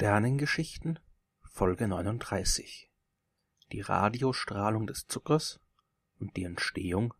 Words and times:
Sternengeschichten 0.00 1.00
Folge 1.42 1.88
39 1.88 2.88
Die 3.72 3.80
Radiostrahlung 3.80 4.86
des 4.86 5.08
Zuckers 5.08 5.58
und 6.20 6.36
die 6.36 6.44
Entstehung 6.44 7.14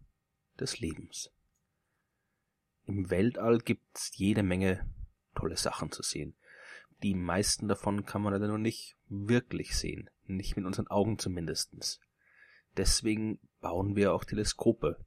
des 0.60 0.78
Lebens 0.78 1.34
Im 2.86 3.10
Weltall 3.10 3.58
gibt's 3.58 4.16
jede 4.16 4.44
Menge 4.44 4.88
tolle 5.34 5.56
Sachen 5.56 5.90
zu 5.90 6.04
sehen. 6.04 6.36
Die 7.02 7.16
meisten 7.16 7.66
davon 7.66 8.06
kann 8.06 8.22
man 8.22 8.32
leider 8.32 8.46
nur 8.46 8.58
nicht 8.58 8.96
wirklich 9.08 9.76
sehen, 9.76 10.08
nicht 10.26 10.56
mit 10.56 10.64
unseren 10.64 10.86
Augen 10.86 11.18
zumindestens. 11.18 11.98
Deswegen 12.76 13.40
bauen 13.60 13.96
wir 13.96 14.14
auch 14.14 14.24
Teleskope, 14.24 15.04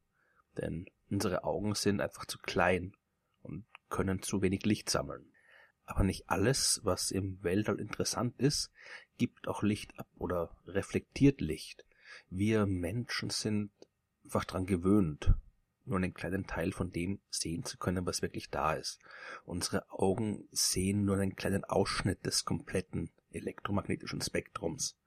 denn 0.58 0.88
unsere 1.10 1.46
Augen 1.46 1.74
sind 1.76 2.02
einfach 2.02 2.26
zu 2.26 2.38
klein 2.38 2.98
und 3.44 3.66
können 3.88 4.22
zu 4.22 4.42
wenig 4.42 4.66
Licht 4.66 4.90
sammeln. 4.90 5.31
Aber 5.92 6.06
nicht 6.06 6.30
alles, 6.30 6.80
was 6.86 7.12
im 7.12 7.44
Weltall 7.44 7.78
interessant 7.78 8.40
ist, 8.40 8.72
gibt 9.18 9.50
auch 9.50 9.62
Licht 9.62 10.00
ab 10.00 10.08
oder 10.16 10.56
reflektiert 10.66 11.42
Licht. 11.42 11.86
Wir 12.30 12.66
Menschen 12.66 13.30
sind 13.30 13.72
einfach 14.24 14.46
dran 14.46 14.66
gewöhnt, 14.66 15.34
nur 15.84 15.98
einen 15.98 16.14
kleinen 16.14 16.48
Teil 16.48 16.72
von 16.72 16.94
dem 16.94 17.20
sehen 17.30 17.66
zu 17.66 17.78
können, 17.78 18.06
was 18.06 18.22
wirklich 18.22 18.50
da 18.50 18.72
ist. 18.72 19.00
Unsere 19.44 19.92
Augen 19.92 20.48
sehen 20.52 21.04
nur 21.04 21.18
einen 21.18 21.36
kleinen 21.36 21.66
Ausschnitt 21.66 22.26
des 22.26 22.46
kompletten 22.46 23.12
elektromagnetischen 23.32 24.22
Spektrums. 24.22 24.98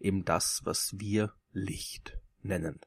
Eben 0.00 0.24
das, 0.24 0.62
was 0.64 0.98
wir 0.98 1.32
Licht 1.52 2.18
nennen. 2.42 2.80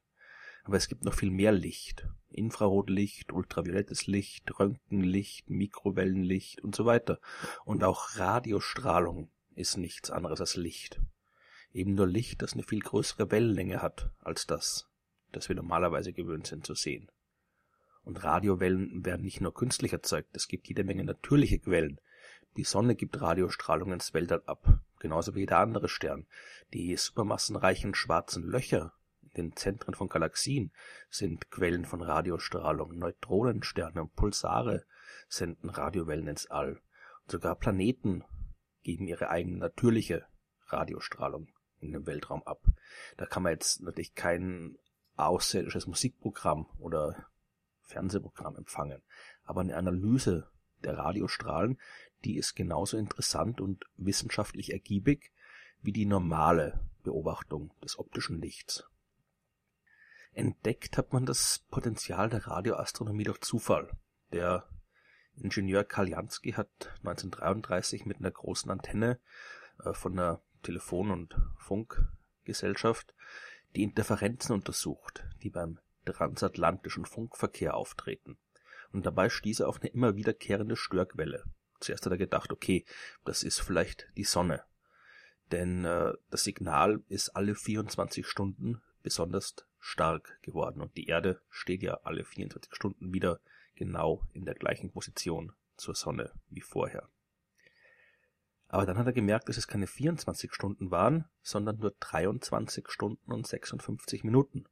Aber 0.65 0.77
es 0.77 0.87
gibt 0.87 1.05
noch 1.05 1.13
viel 1.13 1.29
mehr 1.29 1.51
Licht. 1.51 2.07
Infrarotlicht, 2.31 3.31
ultraviolettes 3.31 4.07
Licht, 4.07 4.59
Röntgenlicht, 4.59 5.47
Mikrowellenlicht 5.47 6.61
und 6.61 6.75
so 6.75 6.85
weiter. 6.85 7.19
Und 7.65 7.83
auch 7.83 8.17
Radiostrahlung 8.17 9.29
ist 9.53 9.77
nichts 9.77 10.09
anderes 10.09 10.41
als 10.41 10.55
Licht. 10.55 10.99
Eben 11.71 11.93
nur 11.93 12.07
Licht, 12.07 12.41
das 12.41 12.53
eine 12.53 12.63
viel 12.63 12.79
größere 12.79 13.29
Wellenlänge 13.31 13.81
hat 13.81 14.09
als 14.21 14.47
das, 14.47 14.89
das 15.31 15.49
wir 15.49 15.55
normalerweise 15.55 16.13
gewöhnt 16.13 16.47
sind 16.47 16.65
zu 16.65 16.73
sehen. 16.73 17.11
Und 18.03 18.23
Radiowellen 18.23 19.05
werden 19.05 19.23
nicht 19.23 19.41
nur 19.41 19.53
künstlich 19.53 19.93
erzeugt, 19.93 20.35
es 20.35 20.47
gibt 20.47 20.67
jede 20.67 20.83
Menge 20.83 21.03
natürliche 21.03 21.59
Quellen. 21.59 22.01
Die 22.57 22.63
Sonne 22.63 22.95
gibt 22.95 23.21
Radiostrahlung 23.21 23.93
ins 23.93 24.13
Weltall 24.13 24.41
ab, 24.45 24.79
genauso 24.99 25.35
wie 25.35 25.41
jeder 25.41 25.59
andere 25.59 25.89
Stern. 25.89 26.25
Die 26.73 26.95
supermassenreichen 26.97 27.93
schwarzen 27.93 28.43
Löcher 28.43 28.93
den 29.37 29.55
Zentren 29.55 29.93
von 29.93 30.09
Galaxien 30.09 30.71
sind 31.09 31.51
Quellen 31.51 31.85
von 31.85 32.01
Radiostrahlung, 32.01 32.97
Neutronensterne 32.97 34.01
und 34.01 34.15
Pulsare 34.15 34.85
senden 35.27 35.69
Radiowellen 35.69 36.27
ins 36.27 36.47
All. 36.47 36.81
Und 37.23 37.31
sogar 37.31 37.55
Planeten 37.55 38.23
geben 38.83 39.07
ihre 39.07 39.29
eigene 39.29 39.57
natürliche 39.57 40.25
Radiostrahlung 40.67 41.49
in 41.79 41.91
den 41.91 42.05
Weltraum 42.05 42.43
ab. 42.43 42.61
Da 43.17 43.25
kann 43.25 43.43
man 43.43 43.53
jetzt 43.53 43.81
natürlich 43.81 44.15
kein 44.15 44.77
außerirdisches 45.15 45.87
Musikprogramm 45.87 46.67
oder 46.79 47.27
Fernsehprogramm 47.81 48.55
empfangen, 48.55 49.01
aber 49.43 49.61
eine 49.61 49.77
Analyse 49.77 50.49
der 50.83 50.97
Radiostrahlen, 50.97 51.79
die 52.23 52.37
ist 52.37 52.55
genauso 52.55 52.97
interessant 52.97 53.61
und 53.61 53.85
wissenschaftlich 53.97 54.71
ergiebig 54.71 55.31
wie 55.81 55.91
die 55.91 56.05
normale 56.05 56.79
Beobachtung 57.03 57.71
des 57.83 57.99
optischen 57.99 58.41
Lichts. 58.41 58.83
Entdeckt 60.35 60.97
hat 60.97 61.13
man 61.13 61.25
das 61.25 61.63
Potenzial 61.71 62.29
der 62.29 62.45
Radioastronomie 62.45 63.23
durch 63.23 63.39
Zufall. 63.39 63.89
Der 64.33 64.67
Ingenieur 65.37 65.85
Karl 65.85 66.09
Jansky 66.09 66.51
hat 66.51 66.69
1933 67.05 68.05
mit 68.05 68.17
einer 68.17 68.31
großen 68.31 68.69
Antenne 68.69 69.21
äh, 69.81 69.93
von 69.93 70.17
der 70.17 70.41
Telefon- 70.61 71.11
und 71.11 71.37
Funkgesellschaft 71.57 73.15
die 73.77 73.83
Interferenzen 73.83 74.51
untersucht, 74.51 75.23
die 75.41 75.49
beim 75.49 75.79
transatlantischen 76.03 77.05
Funkverkehr 77.05 77.75
auftreten. 77.75 78.37
Und 78.91 79.05
dabei 79.05 79.29
stieß 79.29 79.61
er 79.61 79.69
auf 79.69 79.79
eine 79.81 79.91
immer 79.91 80.17
wiederkehrende 80.17 80.75
Störquelle. 80.75 81.45
Zuerst 81.79 82.05
hat 82.05 82.11
er 82.11 82.17
gedacht, 82.17 82.51
okay, 82.51 82.85
das 83.23 83.41
ist 83.41 83.61
vielleicht 83.61 84.09
die 84.17 84.25
Sonne. 84.25 84.65
Denn 85.53 85.85
äh, 85.85 86.11
das 86.29 86.43
Signal 86.43 87.01
ist 87.07 87.29
alle 87.37 87.55
24 87.55 88.27
Stunden 88.27 88.81
besonders 89.01 89.55
stark 89.85 90.39
geworden 90.41 90.81
und 90.81 90.97
die 90.97 91.05
Erde 91.05 91.41
steht 91.49 91.83
ja 91.83 91.99
alle 92.03 92.25
24 92.25 92.73
Stunden 92.73 93.13
wieder 93.13 93.39
genau 93.75 94.23
in 94.33 94.43
der 94.43 94.55
gleichen 94.55 94.91
Position 94.91 95.53
zur 95.77 95.93
Sonne 95.93 96.31
wie 96.49 96.61
vorher. 96.61 97.07
Aber 98.67 98.87
dann 98.87 98.97
hat 98.97 99.05
er 99.05 99.13
gemerkt, 99.13 99.47
dass 99.47 99.57
es 99.57 99.67
keine 99.67 99.85
24 99.85 100.51
Stunden 100.51 100.89
waren, 100.89 101.25
sondern 101.43 101.77
nur 101.77 101.93
23 101.99 102.89
Stunden 102.89 103.31
und 103.31 103.45
56 103.45 104.23
Minuten. 104.23 104.65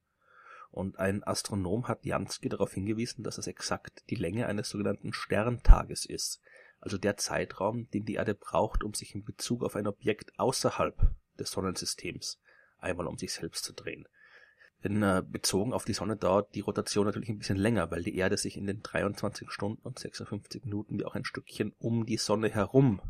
Und 0.72 0.98
ein 0.98 1.24
Astronom 1.24 1.88
hat 1.88 2.04
Jansky 2.04 2.50
darauf 2.50 2.74
hingewiesen, 2.74 3.24
dass 3.24 3.38
es 3.38 3.46
exakt 3.46 4.10
die 4.10 4.16
Länge 4.16 4.48
eines 4.48 4.70
sogenannten 4.70 5.14
Sterntages 5.14 6.06
ist, 6.06 6.42
also 6.80 6.98
der 6.98 7.18
Zeitraum, 7.18 7.88
den 7.92 8.04
die 8.04 8.16
Erde 8.16 8.34
braucht, 8.34 8.84
um 8.84 8.96
sich 8.96 9.14
in 9.14 9.24
Bezug 9.24 9.64
auf 9.64 9.76
ein 9.76 9.86
Objekt 9.86 10.38
außerhalb 10.40 11.14
des 11.38 11.52
Sonnensystems 11.52 12.42
einmal 12.80 13.08
um 13.08 13.18
sich 13.18 13.32
selbst 13.32 13.64
zu 13.64 13.74
drehen. 13.74 14.08
Denn 14.84 15.02
äh, 15.02 15.24
bezogen 15.26 15.72
auf 15.72 15.86
die 15.86 15.94
Sonne 15.94 16.18
dauert 16.18 16.54
die 16.56 16.60
Rotation 16.60 17.06
natürlich 17.06 17.30
ein 17.30 17.38
bisschen 17.38 17.58
länger, 17.58 17.90
weil 17.90 18.04
die 18.04 18.18
Erde 18.18 18.38
sich 18.38 18.58
in 18.58 18.68
den 18.68 18.82
23 18.82 19.50
Stunden 19.50 19.82
und 19.84 19.98
56 19.98 20.66
Minuten 20.66 21.00
wie 21.00 21.06
auch 21.06 21.16
ein 21.16 21.24
Stückchen 21.24 21.74
um 21.80 22.06
die 22.06 22.18
Sonne 22.18 22.50
herum 22.50 23.02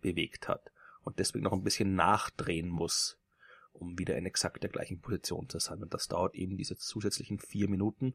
bewegt 0.00 0.48
hat 0.48 0.72
und 1.02 1.18
deswegen 1.18 1.44
noch 1.44 1.52
ein 1.52 1.64
bisschen 1.64 1.94
nachdrehen 1.94 2.68
muss, 2.68 3.18
um 3.72 3.98
wieder 3.98 4.16
in 4.16 4.24
exakt 4.24 4.62
der 4.62 4.70
gleichen 4.70 5.00
Position 5.00 5.48
zu 5.48 5.58
sein. 5.58 5.82
Und 5.82 5.92
das 5.92 6.08
dauert 6.08 6.34
eben 6.34 6.56
diese 6.56 6.76
zusätzlichen 6.76 7.38
vier 7.38 7.68
Minuten 7.68 8.14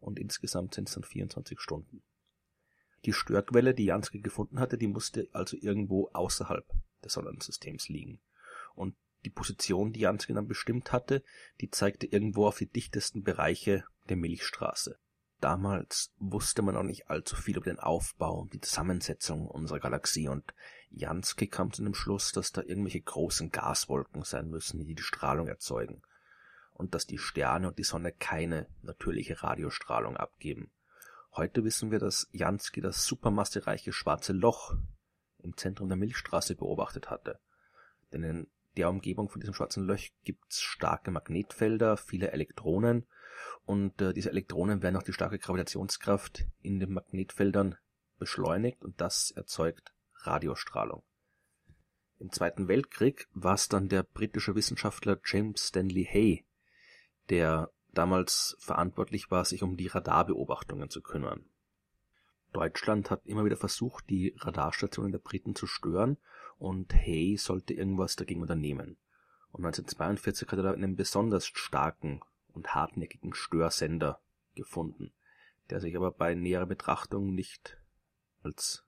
und 0.00 0.18
insgesamt 0.18 0.74
sind 0.74 0.88
es 0.88 0.94
dann 0.94 1.04
24 1.04 1.60
Stunden. 1.60 2.02
Die 3.04 3.12
Störquelle, 3.12 3.74
die 3.74 3.86
Jansky 3.86 4.20
gefunden 4.20 4.58
hatte, 4.58 4.78
die 4.78 4.86
musste 4.86 5.28
also 5.32 5.56
irgendwo 5.60 6.08
außerhalb 6.12 6.64
des 7.04 7.12
Sonnensystems 7.12 7.88
liegen. 7.88 8.20
Und 8.74 8.94
die 9.24 9.30
Position, 9.30 9.92
die 9.92 10.00
Jansky 10.00 10.32
dann 10.32 10.48
bestimmt 10.48 10.92
hatte, 10.92 11.22
die 11.60 11.70
zeigte 11.70 12.06
irgendwo 12.06 12.46
auf 12.46 12.58
die 12.58 12.70
dichtesten 12.70 13.22
Bereiche 13.22 13.84
der 14.08 14.16
Milchstraße. 14.16 14.98
Damals 15.40 16.12
wusste 16.18 16.62
man 16.62 16.76
noch 16.76 16.84
nicht 16.84 17.10
allzu 17.10 17.34
viel 17.34 17.56
über 17.56 17.64
den 17.64 17.80
Aufbau 17.80 18.40
und 18.40 18.52
die 18.52 18.60
Zusammensetzung 18.60 19.48
unserer 19.48 19.80
Galaxie 19.80 20.28
und 20.28 20.54
Jansky 20.90 21.48
kam 21.48 21.72
zu 21.72 21.82
dem 21.82 21.94
Schluss, 21.94 22.30
dass 22.30 22.52
da 22.52 22.62
irgendwelche 22.62 23.00
großen 23.00 23.50
Gaswolken 23.50 24.22
sein 24.22 24.48
müssen, 24.48 24.84
die 24.84 24.94
die 24.94 25.02
Strahlung 25.02 25.48
erzeugen 25.48 26.02
und 26.74 26.94
dass 26.94 27.06
die 27.06 27.18
Sterne 27.18 27.68
und 27.68 27.78
die 27.78 27.84
Sonne 27.84 28.12
keine 28.12 28.68
natürliche 28.82 29.42
Radiostrahlung 29.42 30.16
abgeben. 30.16 30.70
Heute 31.34 31.64
wissen 31.64 31.90
wir, 31.90 31.98
dass 31.98 32.28
Jansky 32.32 32.80
das 32.80 33.04
supermassereiche 33.06 33.92
schwarze 33.92 34.32
Loch 34.32 34.74
im 35.38 35.56
Zentrum 35.56 35.88
der 35.88 35.96
Milchstraße 35.96 36.54
beobachtet 36.54 37.10
hatte. 37.10 37.40
Denn 38.12 38.22
in 38.22 38.46
der 38.76 38.88
Umgebung 38.88 39.28
von 39.28 39.40
diesem 39.40 39.54
schwarzen 39.54 39.84
Loch 39.84 40.02
gibt's 40.24 40.60
starke 40.60 41.10
Magnetfelder, 41.10 41.96
viele 41.96 42.32
Elektronen 42.32 43.06
und 43.64 44.00
äh, 44.00 44.12
diese 44.12 44.30
Elektronen 44.30 44.82
werden 44.82 44.96
auch 44.96 45.02
die 45.02 45.12
starke 45.12 45.38
Gravitationskraft 45.38 46.46
in 46.60 46.80
den 46.80 46.92
Magnetfeldern 46.94 47.76
beschleunigt 48.18 48.82
und 48.82 49.00
das 49.00 49.30
erzeugt 49.30 49.92
Radiostrahlung. 50.14 51.02
Im 52.18 52.30
Zweiten 52.30 52.68
Weltkrieg 52.68 53.28
war 53.34 53.54
es 53.54 53.68
dann 53.68 53.88
der 53.88 54.04
britische 54.04 54.54
Wissenschaftler 54.54 55.20
James 55.24 55.68
Stanley 55.68 56.08
Hay, 56.08 56.46
der 57.30 57.72
damals 57.92 58.56
verantwortlich 58.60 59.30
war, 59.30 59.44
sich 59.44 59.62
um 59.62 59.76
die 59.76 59.88
Radarbeobachtungen 59.88 60.88
zu 60.88 61.02
kümmern. 61.02 61.44
Deutschland 62.52 63.10
hat 63.10 63.26
immer 63.26 63.44
wieder 63.44 63.56
versucht, 63.56 64.08
die 64.08 64.36
Radarstationen 64.38 65.12
der 65.12 65.18
Briten 65.18 65.54
zu 65.54 65.66
stören 65.66 66.18
und 66.62 66.94
Hay 66.94 67.36
sollte 67.38 67.74
irgendwas 67.74 68.14
dagegen 68.14 68.40
unternehmen. 68.40 68.96
Und 69.50 69.64
1942 69.64 70.46
hat 70.46 70.60
er 70.60 70.62
da 70.62 70.72
einen 70.72 70.94
besonders 70.94 71.44
starken 71.44 72.20
und 72.52 72.72
hartnäckigen 72.72 73.34
Störsender 73.34 74.20
gefunden, 74.54 75.12
der 75.70 75.80
sich 75.80 75.96
aber 75.96 76.12
bei 76.12 76.36
näherer 76.36 76.66
Betrachtung 76.66 77.34
nicht 77.34 77.78
als 78.44 78.84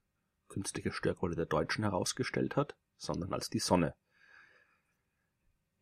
künstliche 0.48 0.92
Störquelle 0.92 1.34
der 1.34 1.46
Deutschen 1.46 1.82
herausgestellt 1.82 2.54
hat, 2.54 2.76
sondern 2.96 3.32
als 3.32 3.50
die 3.50 3.58
Sonne. 3.58 3.96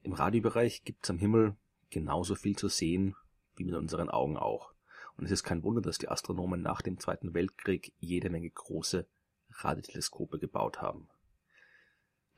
Im 0.00 0.14
Radiobereich 0.14 0.84
gibt's 0.84 1.10
am 1.10 1.18
Himmel 1.18 1.56
genauso 1.90 2.36
viel 2.36 2.56
zu 2.56 2.68
sehen 2.68 3.14
wie 3.54 3.64
mit 3.64 3.74
unseren 3.74 4.08
Augen 4.08 4.38
auch. 4.38 4.72
Und 5.18 5.26
es 5.26 5.30
ist 5.30 5.42
kein 5.42 5.62
Wunder, 5.62 5.82
dass 5.82 5.98
die 5.98 6.08
Astronomen 6.08 6.62
nach 6.62 6.80
dem 6.80 6.98
Zweiten 6.98 7.34
Weltkrieg 7.34 7.92
jede 7.98 8.30
Menge 8.30 8.48
große 8.48 9.06
Radioteleskope 9.50 10.38
gebaut 10.38 10.80
haben. 10.80 11.10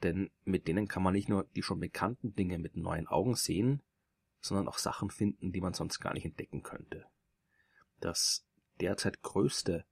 Denn 0.04 0.30
mit 0.44 0.68
denen 0.68 0.86
kann 0.86 1.02
man 1.02 1.14
nicht 1.14 1.30
nur 1.30 1.44
die 1.56 1.62
schon 1.62 1.80
bekannten 1.80 2.34
Dinge 2.34 2.58
mit 2.58 2.76
neuen 2.76 3.08
Augen 3.08 3.36
sehen, 3.36 3.82
sondern 4.42 4.68
auch 4.68 4.76
Sachen 4.76 5.10
finden, 5.10 5.50
die 5.50 5.62
man 5.62 5.72
sonst 5.72 5.98
gar 5.98 6.12
nicht 6.12 6.26
entdecken 6.26 6.62
könnte. 6.62 7.06
Das 8.00 8.46
derzeit 8.80 9.22
größte 9.22 9.86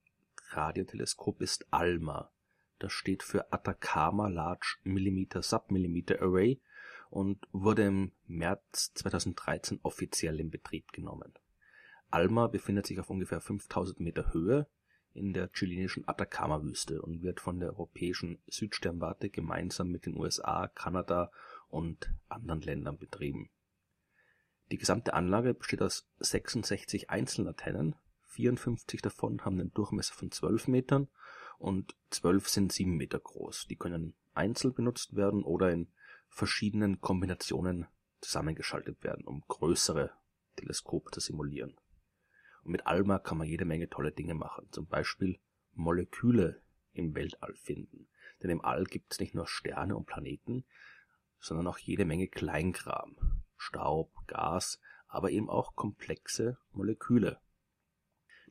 Radioteleskop 0.51 1.41
ist 1.41 1.67
ALMA, 1.73 2.31
Das 2.79 2.93
steht 2.93 3.23
für 3.23 3.55
Atacama 3.55 4.29
Large 4.29 4.81
Millimeter 4.83 5.43
Submillimeter 5.43 6.21
Array 6.21 6.61
und 7.09 7.49
wurde 7.53 7.87
im 7.87 8.13
März 8.27 8.93
2013 8.95 9.81
offiziell 9.83 10.39
in 10.41 10.51
Betrieb 10.51 10.93
genommen. 10.93 11.33
ALMA 12.11 12.49
befindet 12.49 12.87
sich 12.87 13.01
auf 13.01 13.09
ungefähr 13.09 13.41
5000 13.41 14.01
Meter 14.01 14.35
Höhe 14.35 14.69
in 15.15 15.33
der 15.33 15.51
chilenischen 15.53 16.07
Atacama-Wüste 16.09 17.03
und 17.03 17.23
wird 17.23 17.41
von 17.41 17.61
der 17.61 17.71
europäischen 17.71 18.39
Südsternwarte 18.47 19.31
gemeinsam 19.31 19.91
mit 19.91 20.07
den 20.07 20.17
USA, 20.17 20.69
Kanada 20.69 21.31
und 21.69 22.13
anderen 22.29 22.63
Ländern 22.63 22.99
betrieben. 22.99 23.51
Die 24.71 24.79
gesamte 24.79 25.15
Anlage 25.15 25.55
besteht 25.55 25.83
aus 25.83 26.09
66 26.21 27.11
Einzelantennen, 27.11 27.95
54 28.33 29.03
davon 29.03 29.45
haben 29.45 29.61
einen 29.61 29.73
Durchmesser 29.73 30.15
von 30.15 30.31
12 30.31 30.69
Metern 30.69 31.09
und 31.59 31.95
12 32.11 32.49
sind 32.49 32.73
7 32.73 32.97
Meter 32.97 33.21
groß. 33.21 33.67
Die 33.69 33.77
können 33.77 34.15
einzeln 34.35 34.73
benutzt 34.73 35.15
werden 35.15 35.45
oder 35.45 35.71
in 35.71 35.89
verschiedenen 36.29 37.01
Kombinationen 37.01 37.87
zusammengeschaltet 38.21 39.03
werden, 39.05 39.27
um 39.27 39.45
größere 39.47 40.13
Teleskope 40.57 41.11
zu 41.11 41.21
simulieren. 41.21 41.77
Und 42.63 42.73
mit 42.73 42.87
ALMA 42.87 43.19
kann 43.19 43.39
man 43.39 43.49
jede 43.49 43.65
Menge 43.65 43.89
tolle 43.89 44.13
Dinge 44.13 44.35
machen, 44.35 44.69
zum 44.71 44.87
Beispiel 44.87 45.39
Moleküle 45.75 46.63
im 46.93 47.15
Weltall 47.15 47.55
finden. 47.55 48.09
Denn 48.43 48.51
im 48.51 48.65
All 48.65 48.85
gibt 48.85 49.13
es 49.13 49.21
nicht 49.21 49.35
nur 49.35 49.47
Sterne 49.47 49.97
und 49.97 50.07
Planeten, 50.07 50.65
sondern 51.39 51.67
auch 51.67 51.79
jede 51.79 52.05
Menge 52.05 52.29
Kleinkram. 52.29 53.17
Staub, 53.57 54.11
Gas, 54.27 54.81
aber 55.07 55.31
eben 55.31 55.49
auch 55.49 55.77
komplexe 55.77 56.59
Moleküle. 56.73 57.39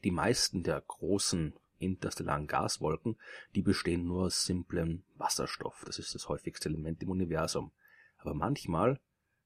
Die 0.04 0.12
meisten 0.12 0.64
der 0.64 0.82
großen 0.82 1.54
interstellaren 1.80 2.48
Gaswolken, 2.48 3.18
die 3.56 3.62
bestehen 3.62 4.06
nur 4.06 4.26
aus 4.26 4.46
simplem 4.46 5.04
Wasserstoff. 5.16 5.84
Das 5.86 6.00
ist 6.00 6.16
das 6.16 6.30
häufigste 6.30 6.70
Element 6.70 7.02
im 7.04 7.10
Universum. 7.10 7.72
Aber 8.18 8.34
manchmal 8.34 9.00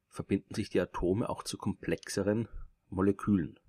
verbinden 0.09 0.53
sich 0.53 0.69
die 0.69 0.79
Atome 0.79 1.29
auch 1.29 1.43
zu 1.43 1.57
komplexeren 1.57 2.47
Molekülen. 2.89 3.59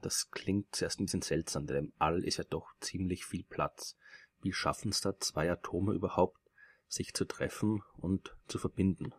Das 0.00 0.30
klingt 0.30 0.74
zuerst 0.74 1.00
ein 1.00 1.06
bisschen 1.06 1.22
seltsam, 1.22 1.66
denn 1.66 1.86
im 1.86 1.92
All 1.98 2.24
ist 2.24 2.36
ja 2.36 2.44
doch 2.44 2.72
ziemlich 2.80 3.24
viel 3.24 3.44
Platz. 3.44 3.96
Wie 4.42 4.52
schaffen 4.52 4.90
es 4.90 5.00
da 5.00 5.18
zwei 5.18 5.50
Atome 5.50 5.94
überhaupt, 5.94 6.40
sich 6.86 7.14
zu 7.14 7.24
treffen 7.24 7.82
und 7.96 8.36
zu 8.46 8.58
verbinden? 8.58 9.12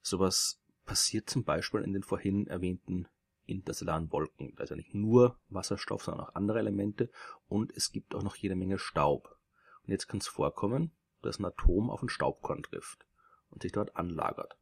Sowas 0.00 0.62
passiert 0.84 1.28
zum 1.28 1.44
Beispiel 1.44 1.82
in 1.82 1.92
den 1.92 2.04
vorhin 2.04 2.46
erwähnten 2.46 3.08
interstellaren 3.46 4.10
Wolken. 4.12 4.54
Da 4.56 4.64
ist 4.64 4.70
ja 4.70 4.76
nicht 4.76 4.94
nur 4.94 5.38
Wasserstoff, 5.48 6.04
sondern 6.04 6.26
auch 6.26 6.34
andere 6.34 6.58
Elemente 6.58 7.10
und 7.48 7.72
es 7.76 7.92
gibt 7.92 8.14
auch 8.14 8.22
noch 8.22 8.36
jede 8.36 8.56
Menge 8.56 8.78
Staub. 8.78 9.38
Und 9.82 9.90
jetzt 9.90 10.08
kann 10.08 10.18
es 10.18 10.28
vorkommen, 10.28 10.92
dass 11.22 11.38
ein 11.38 11.44
Atom 11.44 11.90
auf 11.90 12.02
ein 12.02 12.08
Staubkorn 12.08 12.62
trifft 12.62 13.06
und 13.50 13.62
sich 13.62 13.72
dort 13.72 13.96
anlagert. 13.96 14.56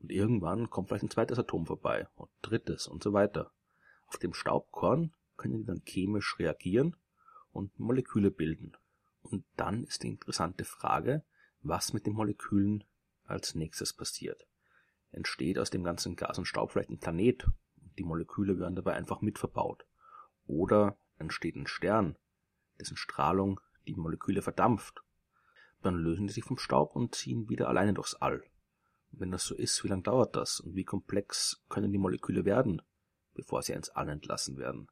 Und 0.00 0.10
irgendwann 0.10 0.70
kommt 0.70 0.88
vielleicht 0.88 1.04
ein 1.04 1.10
zweites 1.10 1.38
Atom 1.38 1.66
vorbei 1.66 2.08
und 2.16 2.30
drittes 2.42 2.88
und 2.88 3.02
so 3.02 3.12
weiter. 3.12 3.52
Auf 4.12 4.18
dem 4.18 4.34
Staubkorn 4.34 5.14
können 5.38 5.56
die 5.56 5.64
dann 5.64 5.80
chemisch 5.86 6.38
reagieren 6.38 6.96
und 7.50 7.80
Moleküle 7.80 8.30
bilden. 8.30 8.76
Und 9.22 9.46
dann 9.56 9.84
ist 9.84 10.02
die 10.02 10.08
interessante 10.08 10.64
Frage, 10.64 11.24
was 11.62 11.94
mit 11.94 12.04
den 12.04 12.12
Molekülen 12.12 12.84
als 13.24 13.54
nächstes 13.54 13.94
passiert. 13.94 14.46
Entsteht 15.12 15.58
aus 15.58 15.70
dem 15.70 15.82
ganzen 15.82 16.14
Gas 16.14 16.36
und 16.36 16.44
Staub 16.44 16.72
vielleicht 16.72 16.90
ein 16.90 16.98
Planet 16.98 17.46
die 17.98 18.04
Moleküle 18.04 18.58
werden 18.58 18.74
dabei 18.74 18.94
einfach 18.94 19.22
mit 19.22 19.38
verbaut. 19.38 19.86
Oder 20.46 20.98
entsteht 21.18 21.56
ein 21.56 21.66
Stern, 21.66 22.16
dessen 22.78 22.96
Strahlung 22.96 23.60
die 23.86 23.94
Moleküle 23.94 24.42
verdampft. 24.42 25.02
Dann 25.80 25.96
lösen 25.96 26.26
die 26.26 26.32
sich 26.32 26.44
vom 26.44 26.58
Staub 26.58 26.94
und 26.94 27.14
ziehen 27.14 27.48
wieder 27.48 27.68
alleine 27.68 27.94
durchs 27.94 28.14
All. 28.14 28.42
Und 29.10 29.20
wenn 29.20 29.30
das 29.30 29.44
so 29.44 29.54
ist, 29.54 29.82
wie 29.84 29.88
lange 29.88 30.02
dauert 30.02 30.36
das 30.36 30.60
und 30.60 30.74
wie 30.74 30.84
komplex 30.84 31.62
können 31.70 31.92
die 31.92 31.98
Moleküle 31.98 32.44
werden, 32.44 32.82
bevor 33.34 33.62
sie 33.62 33.72
ins 33.72 33.90
All 33.90 34.08
entlassen 34.08 34.56
werden? 34.56 34.88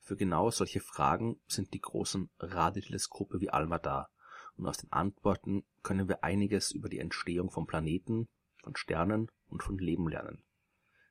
Für 0.00 0.16
genau 0.16 0.50
solche 0.50 0.80
Fragen 0.80 1.40
sind 1.46 1.74
die 1.74 1.80
großen 1.80 2.30
Radioteleskope 2.38 3.40
wie 3.40 3.50
ALMA 3.50 3.78
da. 3.78 4.08
Und 4.56 4.66
aus 4.66 4.78
den 4.78 4.92
Antworten 4.92 5.64
können 5.82 6.08
wir 6.08 6.24
einiges 6.24 6.72
über 6.72 6.88
die 6.88 6.98
Entstehung 6.98 7.50
von 7.50 7.66
Planeten, 7.66 8.28
von 8.62 8.76
Sternen 8.76 9.30
und 9.48 9.62
von 9.62 9.78
Leben 9.78 10.08
lernen. 10.08 10.42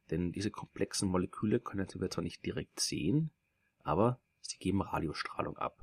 Denn 0.10 0.32
diese 0.32 0.52
komplexen 0.52 1.10
Moleküle 1.10 1.60
können 1.60 1.88
wir 1.94 2.10
zwar 2.10 2.24
nicht 2.24 2.46
direkt 2.46 2.80
sehen, 2.80 3.32
aber 3.84 4.20
sie 4.42 4.58
geben 4.58 4.82
Radiostrahlung 4.82 5.58
ab. 5.58 5.82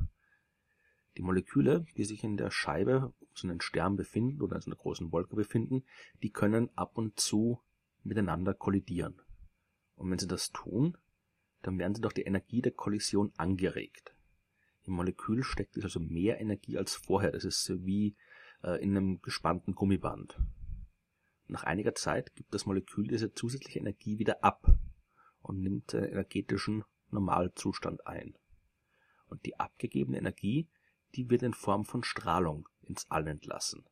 Die 1.16 1.22
Moleküle, 1.22 1.86
die 1.96 2.04
sich 2.04 2.24
in 2.24 2.36
der 2.36 2.50
Scheibe 2.50 3.12
um 3.18 3.28
so 3.34 3.46
einen 3.46 3.60
Stern 3.60 3.96
befinden 3.96 4.42
oder 4.42 4.56
in 4.56 4.62
so 4.62 4.70
einer 4.70 4.76
großen 4.76 5.12
Wolke 5.12 5.36
befinden, 5.36 5.84
die 6.22 6.30
können 6.30 6.70
ab 6.76 6.96
und 6.98 7.18
zu 7.20 7.60
miteinander 8.02 8.54
kollidieren. 8.54 9.20
Und 9.96 10.10
wenn 10.10 10.18
sie 10.18 10.28
das 10.28 10.50
tun, 10.52 10.96
dann 11.62 11.78
werden 11.78 11.94
sie 11.94 12.00
durch 12.00 12.14
die 12.14 12.22
Energie 12.22 12.62
der 12.62 12.72
Kollision 12.72 13.32
angeregt. 13.36 14.14
Im 14.82 14.94
Molekül 14.94 15.42
steckt 15.42 15.82
also 15.82 15.98
mehr 15.98 16.40
Energie 16.40 16.76
als 16.76 16.94
vorher. 16.94 17.32
Das 17.32 17.44
ist 17.44 17.70
wie 17.84 18.16
äh, 18.62 18.82
in 18.82 18.96
einem 18.96 19.22
gespannten 19.22 19.74
Gummiband. 19.74 20.38
Nach 21.46 21.64
einiger 21.64 21.94
Zeit 21.94 22.34
gibt 22.34 22.54
das 22.54 22.66
Molekül 22.66 23.06
diese 23.06 23.32
zusätzliche 23.32 23.78
Energie 23.78 24.18
wieder 24.18 24.44
ab 24.44 24.66
und 25.40 25.60
nimmt 25.60 25.92
den 25.92 26.04
energetischen 26.04 26.84
Normalzustand 27.10 28.06
ein. 28.06 28.36
Und 29.26 29.44
die 29.46 29.58
abgegebene 29.58 30.18
Energie, 30.18 30.68
die 31.14 31.30
wird 31.30 31.42
in 31.42 31.54
Form 31.54 31.84
von 31.84 32.02
Strahlung 32.02 32.68
ins 32.82 33.10
All 33.10 33.26
entlassen. 33.26 33.84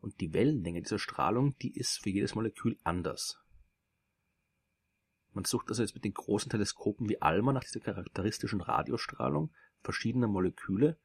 Und 0.00 0.20
die 0.20 0.32
Wellenlänge 0.32 0.82
dieser 0.82 0.98
Strahlung, 0.98 1.56
die 1.58 1.74
ist 1.74 1.98
für 2.02 2.10
jedes 2.10 2.34
Molekül 2.34 2.76
anders. 2.84 3.40
Man 5.36 5.44
sucht 5.44 5.68
also 5.68 5.82
jetzt 5.82 5.94
mit 5.94 6.06
den 6.06 6.14
großen 6.14 6.50
Teleskopen 6.50 7.10
wie 7.10 7.20
ALMA 7.20 7.52
nach 7.52 7.62
dieser 7.62 7.80
charakteristischen 7.80 8.62
Radiostrahlung 8.62 9.52
verschiedener 9.82 10.28
Moleküle 10.28 10.96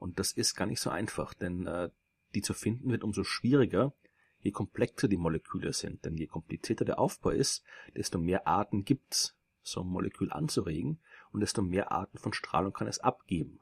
und 0.00 0.18
das 0.18 0.32
ist 0.32 0.56
gar 0.56 0.66
nicht 0.66 0.80
so 0.80 0.90
einfach, 0.90 1.34
denn 1.34 1.68
äh, 1.68 1.90
die 2.34 2.42
zu 2.42 2.52
finden 2.52 2.90
wird 2.90 3.04
umso 3.04 3.22
schwieriger, 3.22 3.94
je 4.40 4.50
komplexer 4.50 5.06
die 5.06 5.16
Moleküle 5.16 5.72
sind. 5.72 6.04
Denn 6.04 6.16
je 6.16 6.26
komplizierter 6.26 6.84
der 6.84 6.98
Aufbau 6.98 7.30
ist, 7.30 7.62
desto 7.94 8.18
mehr 8.18 8.48
Arten 8.48 8.84
gibt's, 8.84 9.38
so 9.62 9.82
ein 9.82 9.86
Molekül 9.86 10.32
anzuregen 10.32 11.00
und 11.30 11.38
desto 11.38 11.62
mehr 11.62 11.92
Arten 11.92 12.18
von 12.18 12.32
Strahlung 12.32 12.72
kann 12.72 12.88
es 12.88 12.98
abgeben. 12.98 13.60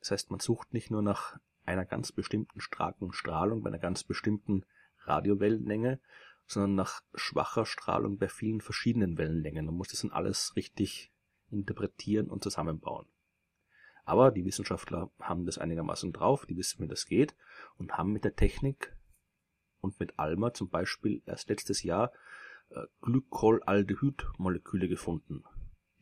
Das 0.00 0.10
heißt, 0.10 0.32
man 0.32 0.40
sucht 0.40 0.74
nicht 0.74 0.90
nur 0.90 1.02
nach 1.02 1.38
einer 1.64 1.84
ganz 1.84 2.10
bestimmten 2.10 2.60
starken 2.60 3.12
Strahlung 3.12 3.62
bei 3.62 3.68
einer 3.68 3.78
ganz 3.78 4.02
bestimmten 4.02 4.64
Radiowellenlänge, 5.04 6.00
sondern 6.48 6.74
nach 6.74 7.02
schwacher 7.14 7.66
Strahlung 7.66 8.18
bei 8.18 8.28
vielen 8.28 8.60
verschiedenen 8.60 9.18
Wellenlängen. 9.18 9.66
Man 9.66 9.76
muss 9.76 9.88
das 9.88 10.00
dann 10.00 10.10
alles 10.10 10.56
richtig 10.56 11.12
interpretieren 11.50 12.28
und 12.28 12.42
zusammenbauen. 12.42 13.06
Aber 14.04 14.30
die 14.30 14.46
Wissenschaftler 14.46 15.10
haben 15.20 15.44
das 15.44 15.58
einigermaßen 15.58 16.12
drauf, 16.14 16.46
die 16.46 16.56
wissen, 16.56 16.82
wie 16.82 16.88
das 16.88 17.04
geht 17.04 17.36
und 17.76 17.98
haben 17.98 18.12
mit 18.12 18.24
der 18.24 18.34
Technik 18.34 18.96
und 19.80 20.00
mit 20.00 20.18
Alma 20.18 20.54
zum 20.54 20.70
Beispiel 20.70 21.22
erst 21.26 21.50
letztes 21.50 21.82
Jahr 21.82 22.12
äh, 22.70 22.86
Glykolaldehyd-Moleküle 23.02 24.88
gefunden, 24.88 25.44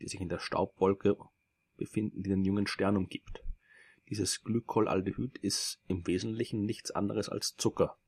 die 0.01 0.07
sich 0.07 0.21
in 0.21 0.29
der 0.29 0.39
Staubwolke 0.39 1.17
befinden, 1.77 2.23
die 2.23 2.31
den 2.31 2.45
jungen 2.45 2.69
Stern 2.69 2.97
umgibt. 2.97 3.43
Dieses 4.09 4.45
Glykolaldehyd 4.45 5.39
ist 5.39 5.83
im 5.89 6.07
Wesentlichen 6.07 6.65
nichts 6.65 6.93
anderes 6.93 7.29
als 7.29 7.57
Zucker. 7.57 7.99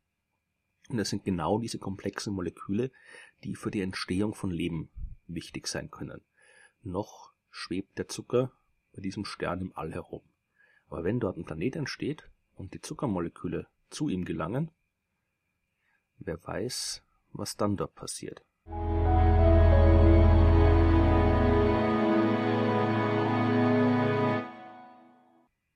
Und 0.88 0.98
es 0.98 1.10
sind 1.10 1.24
genau 1.24 1.58
diese 1.58 1.78
komplexen 1.78 2.32
Moleküle, 2.32 2.90
die 3.44 3.54
für 3.54 3.70
die 3.70 3.82
Entstehung 3.82 4.34
von 4.34 4.50
Leben 4.50 4.90
wichtig 5.26 5.66
sein 5.66 5.90
können. 5.90 6.22
Noch 6.82 7.32
schwebt 7.50 7.98
der 7.98 8.08
Zucker 8.08 8.52
bei 8.94 9.02
diesem 9.02 9.24
Stern 9.24 9.60
im 9.60 9.76
All 9.76 9.92
herum. 9.92 10.22
Aber 10.88 11.04
wenn 11.04 11.20
dort 11.20 11.36
ein 11.36 11.44
Planet 11.44 11.76
entsteht 11.76 12.30
und 12.54 12.72
die 12.72 12.80
Zuckermoleküle 12.80 13.66
zu 13.90 14.08
ihm 14.08 14.24
gelangen, 14.24 14.70
Wer 16.18 16.44
weiß, 16.44 17.02
was 17.32 17.56
dann 17.56 17.76
dort 17.76 17.94
passiert 17.94 18.44